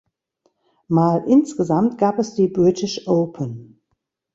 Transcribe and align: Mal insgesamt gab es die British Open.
Mal 0.87 1.25
insgesamt 1.27 1.99
gab 1.99 2.17
es 2.17 2.33
die 2.33 2.47
British 2.47 3.07
Open. 3.07 3.79